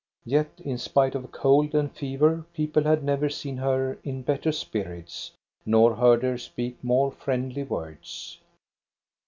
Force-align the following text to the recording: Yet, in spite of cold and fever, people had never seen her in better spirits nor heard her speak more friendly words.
Yet, 0.25 0.59
in 0.65 0.79
spite 0.79 1.13
of 1.13 1.31
cold 1.31 1.75
and 1.75 1.91
fever, 1.91 2.43
people 2.55 2.81
had 2.85 3.03
never 3.03 3.29
seen 3.29 3.57
her 3.57 3.99
in 4.03 4.23
better 4.23 4.51
spirits 4.51 5.29
nor 5.63 5.93
heard 5.93 6.23
her 6.23 6.39
speak 6.39 6.83
more 6.83 7.11
friendly 7.11 7.61
words. 7.61 8.39